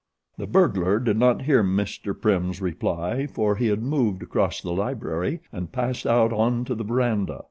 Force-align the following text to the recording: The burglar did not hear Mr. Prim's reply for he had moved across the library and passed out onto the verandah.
The 0.39 0.47
burglar 0.47 0.97
did 0.99 1.17
not 1.19 1.43
hear 1.43 1.63
Mr. 1.63 2.19
Prim's 2.19 2.59
reply 2.59 3.27
for 3.27 3.55
he 3.57 3.67
had 3.67 3.83
moved 3.83 4.23
across 4.23 4.59
the 4.59 4.71
library 4.73 5.41
and 5.51 5.71
passed 5.71 6.07
out 6.07 6.33
onto 6.33 6.73
the 6.73 6.83
verandah. 6.83 7.39